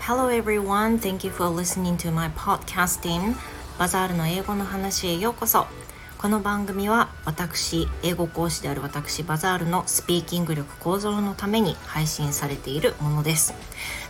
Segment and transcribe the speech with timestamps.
[0.00, 3.36] Hello everyone, thank you for listening to my podcasting
[3.78, 5.66] バザールの英語の話へようこそ
[6.18, 13.54] この番組は私英語講師である私バザールのスピーキング力向上のために配信されているものです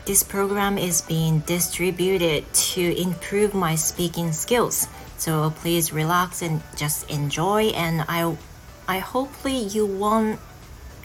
[0.06, 4.88] This program is being distributed to improve my speaking skills
[5.18, 8.38] so please relax and just enjoy and I'll
[8.86, 10.38] I hopefully you won't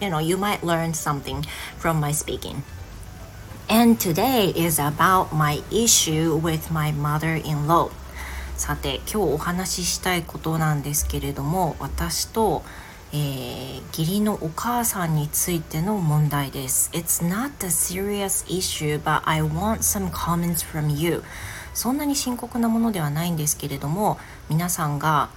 [0.00, 1.44] you know you might learn something
[1.78, 2.62] from my speaking
[3.72, 7.90] And today is about my issue with my mother-in-law.
[8.56, 12.64] さて今日お話ししたいことなんですけれども私と、
[13.12, 16.90] えー、義理のお母さんについての問題です。
[16.92, 21.22] It's not a serious issue but I want some comments from you
[21.72, 24.18] そんなに深刻なものではないんですけれども
[24.48, 25.30] 皆さんが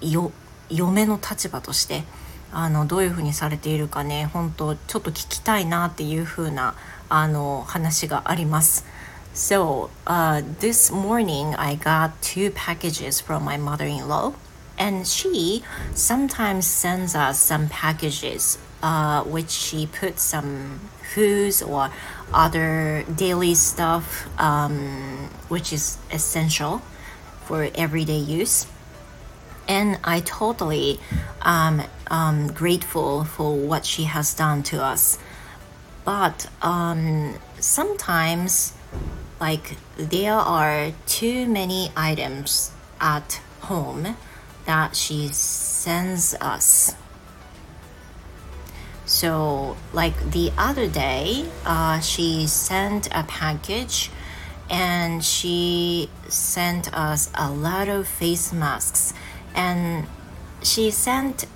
[0.00, 0.32] よ
[0.72, 2.04] 嫁の立場として
[2.52, 6.74] あのどういうふうにされているかね本当ちょっと聞きたいなっていうふうな
[7.08, 8.84] あの話があります。
[9.34, 14.34] So, uh, this morning I got two packages from my mother in law,
[14.76, 15.62] and she
[15.94, 20.80] sometimes sends us some packages uh, which she puts some
[21.14, 21.90] foods or
[22.32, 26.82] other daily stuff um, which is essential
[27.46, 28.66] for everyday use.
[29.68, 31.00] And I totally
[31.40, 35.18] um, um, grateful for what she has done to us.
[36.04, 38.74] But um, sometimes,
[39.40, 44.16] like, there are too many items at home
[44.66, 46.94] that she sends us.
[49.04, 54.10] So, like the other day, uh, she sent a package
[54.70, 59.12] and she sent us a lot of face masks
[59.54, 60.06] and
[60.62, 61.46] she sent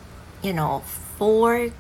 [0.43, 0.81] you know
[1.19, 1.71] four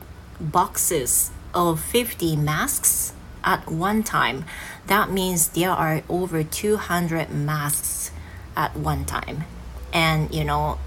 [0.40, 4.44] boxes of 50 masks at one time.
[4.86, 8.10] That means there are over 200 masks
[8.56, 9.44] at one time.
[9.92, 10.78] And you know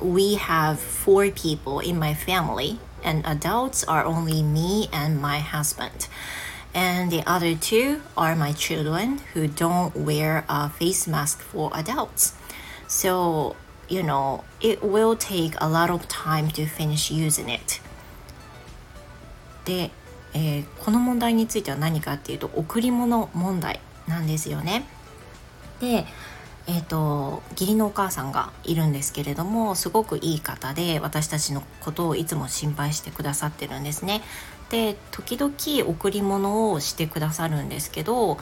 [0.00, 6.08] we have four people in my family and adults are only me and my husband.
[6.74, 12.34] And the other two are my children who don't wear a face mask for adults.
[12.86, 13.56] So
[13.88, 17.80] you know, it will take a lot of time to finish using it.
[19.64, 19.90] で、
[20.34, 24.86] えー、この問題については何かっていうと贈り物問題なんですよね。
[25.80, 26.06] で、
[26.66, 34.22] えーと、義理のお母さんがいるんですけれどもすごくいい方で私たちのことをいつも心配してくださってるんですね。
[34.70, 35.52] で時々
[35.90, 38.36] 贈り物をしてくださるんですけど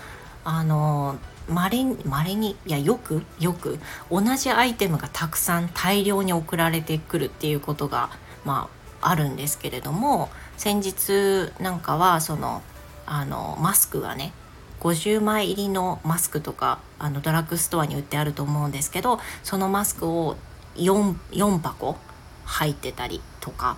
[0.44, 1.18] あの
[1.48, 3.78] まれにまれにいやよくよく
[4.10, 8.10] 同じアイテムがたくさん大量に送られてくるっていうことが
[8.44, 8.68] ま
[9.00, 12.62] ああるんですけれども先日なんかはその
[13.06, 14.32] あのマスクがね
[14.80, 20.36] 50枚入りのマスクとかあのドラッグストアに売ってあると思うんですけどそのマスクを
[20.74, 21.96] 4, 4箱
[22.44, 23.76] 入ってたりとか。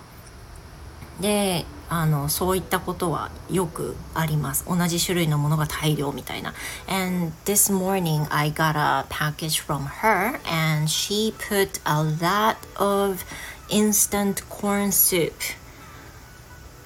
[1.19, 6.53] であのそういったことはよくあります同じ種類のものが大量みたいな
[6.87, 13.25] and this morning I got a package from her and she put a lot of
[13.69, 15.33] instant corn soup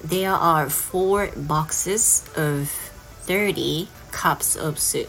[0.05, 2.69] there are four boxes of
[3.27, 5.07] 30 cups of soup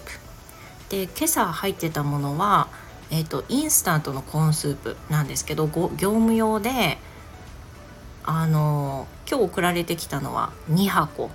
[0.89, 2.69] で今朝入ってたものは
[3.11, 6.99] えっ、ー、とインスタントのコーンスープなんですけど業務用で
[8.27, 11.31] あの今日送られてきたのは2箱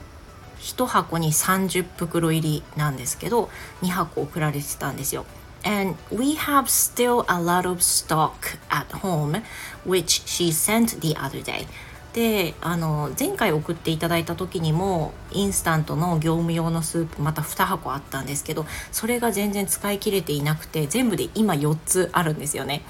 [0.59, 3.50] 1箱に30袋入りなんですけど
[3.81, 5.25] 2箱送られてたんですよ。
[5.63, 8.31] And we have still a lot of stock
[8.69, 9.41] at home
[9.85, 11.67] which she sent the other day.
[12.13, 22.81] であの前回送っていただいた時にもインスタントの業務用のスープまた2箱あったんですけどそれが全然使い切れていなくて全部で今4つあるんですよね。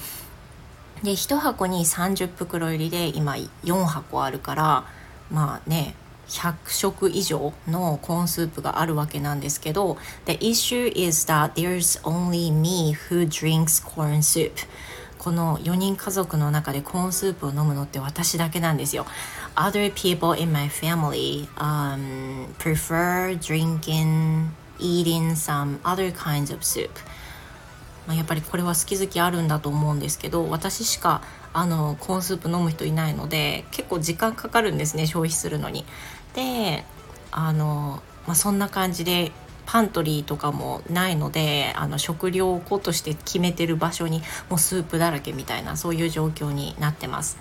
[1.04, 3.34] で1箱に30袋入りで今
[3.64, 4.86] 4箱あるから
[5.32, 5.96] まあね
[6.28, 14.52] 100食以上のコーンスープがあるわけなんですけど The issue is that there's only me who drinks corn soup
[15.18, 19.06] この4人家族の中でコーンスープを飲むのって私だけなんですよ
[19.56, 24.50] Other people in my family、um, prefer drinking
[24.80, 26.90] eating some other kinds of soup
[28.10, 31.22] まあ、やっぱりこれは好き好きあるんだと思うんですけど私しか
[31.54, 35.86] あのコーンスープ飲む人いないので結構時間かかるんですね消費するのに。
[36.34, 36.86] で
[37.30, 39.32] あの、まあ、そんな感じで
[39.68, 47.38] パントリーとかもないのであの食料庫として決めてる場所にもうスープだらけみたいなそういう状況になってます。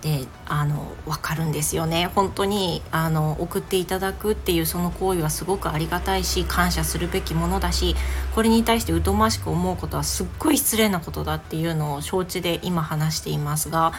[0.00, 2.10] であの分かるんですよね。
[2.14, 7.96] 本当にあの送っていただくっていうその行為はすごくありがたいし感謝するべきものだし
[8.34, 13.92] これに対して疎ましく思うことはすっごい失礼なことだっていうのを承知で今話していますが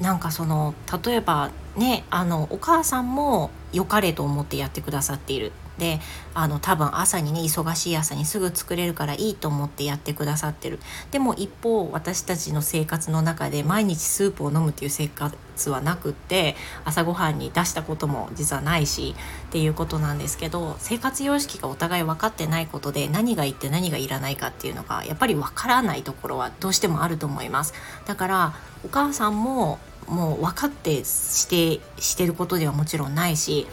[0.00, 5.52] なんかその例えばねあのお母さんも良かれと思ってやってくださっている。
[5.78, 6.00] で
[6.34, 10.78] あの多分朝にね忙しい朝にすぐ作れるからいいと思ってやってくださってる。
[11.10, 19.14] でも一方私たちの生活の中で毎日スープを飲むっていう生活はなくって朝ごはんに出したことも実はないし
[19.48, 27.74] っていうことなんですけど生活様式がお互い分かってないことで何がいって何がいらないかっていうのがやっぱり分からないところはどうしてもあると思います。
[28.06, 28.54] だから
[28.84, 33.66] お母さんももう分かってしてしてることではもちろんないし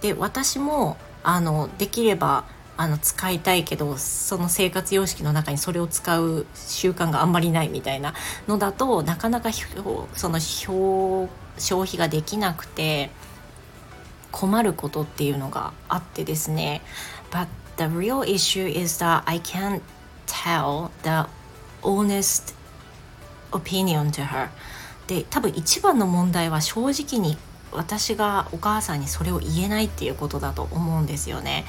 [0.00, 2.44] で私もあのできれば
[2.76, 8.14] あの使いたいけどその生活様式の中にそれを使う習慣があんまりないみたいな
[8.48, 11.28] のだとなかなかその消
[11.82, 13.10] 費ができなくて
[14.30, 16.80] 困ることっていうのがあってですね。
[17.30, 17.46] But
[17.76, 19.80] the real issue is that I can't
[20.26, 21.28] tell the
[21.82, 22.54] honest
[23.52, 24.48] opinion to her
[25.06, 27.36] で多分一番の問題は正直に
[27.72, 31.64] 私がお母さんにそれを言えないっていうことだと思うんですよね。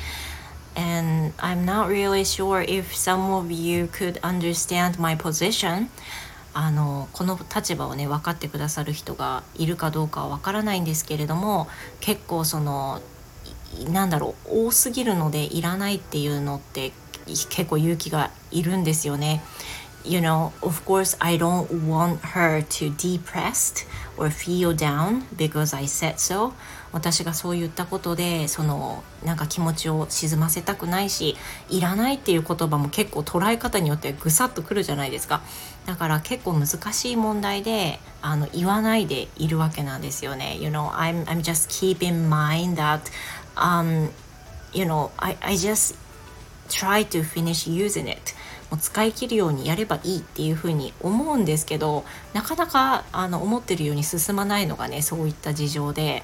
[0.76, 5.88] And I'm not really sure if some of you could understand my position.
[6.56, 11.68] あのこの立場をね分かってくださる人がいるかどうかは分からないんですけれども
[12.00, 13.02] 結構その
[13.90, 16.92] なんだろう多すぎるのでいらないっていうのって
[17.26, 19.42] 結構勇気がいるんですよね。
[20.06, 23.86] You know, of course, I don't want her to depressed
[24.18, 26.54] or feel down because I said so.
[26.92, 31.36] 私がそう言ったことでそのなんか気持ちを沈ませたくないし
[31.68, 35.42] いらないっていう言葉も結構捉え方によってぐさっとくるじゃないですか
[35.88, 43.12] だから結構難しい問題であの言わないでいるわけなんですよね You know I'm, I'm just keep in mind that
[43.56, 44.12] um,
[44.72, 45.96] you know I, I just
[46.70, 48.33] try to finish using it
[48.74, 52.04] もう使い切るようにやればいいっていうふうに思うんですけど
[52.34, 56.24] なかなかあの思ってるように進まないのがねそういった事情で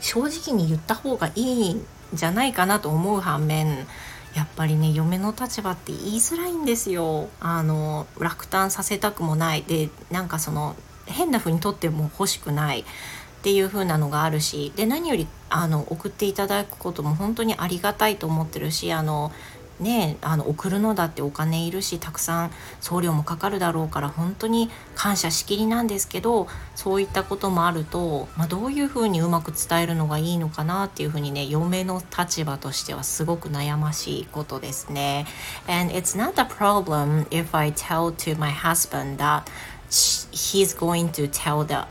[0.00, 3.86] 正直に言った方がいいんじゃないかなと思う反面
[4.34, 7.28] やっぱりね嫁の立場って言いづらいんですよ。
[7.38, 9.62] あの落胆させたくもない。
[9.62, 10.74] でなんかその
[11.06, 12.80] 変な風にとっても欲しくない。
[12.80, 19.32] っていう風なのがあるしで何よりあの送っていただくことも本当にありがたいと思ってるしあの
[19.80, 22.50] ねあの送るのだってお金いるしたくさん
[22.80, 35.26] 送料もかかるだろうから本当に感謝しきりなんですけどそういったこともあると、まあ、どういうふうにうまく伝えるのがいいのかなっていうふうにね嫁の立場としてはすごく悩ましいことですね。
[35.66, 39.44] And it's not a problem if I tell to my husband that
[39.90, 41.86] he's going to tell the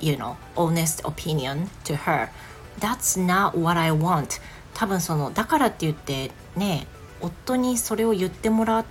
[0.00, 2.30] you know honest opinion to her
[2.80, 4.40] that's not what I want
[4.74, 6.86] 多分そのだからって言ってね
[7.24, 8.84] 夫にそれを言ってもら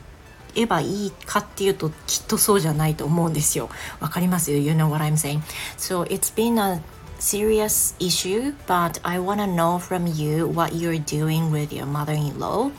[0.56, 3.70] えばいいかっていうときっとそうじゃないと思うんですよ。
[4.00, 5.42] わかります ?You know what I'm saying?
[5.78, 6.82] So it's been a
[7.20, 12.72] serious issue, but I want to know from you what you're doing with your mother-in-law.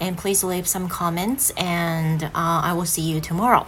[0.00, 3.66] And please leave some comments and、uh, I will see you tomorrow.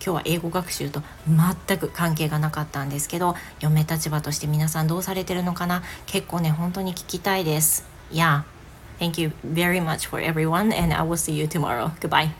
[0.00, 7.84] 今日は英語学習と全く関係がなかったんですけど、嫁立場として皆さんどうされてるのかな結構ね、本当に聞きたいです。
[8.12, 8.51] Yeah.
[9.02, 11.90] Thank you very much for everyone, and I will see you tomorrow.
[11.98, 12.30] Goodbye.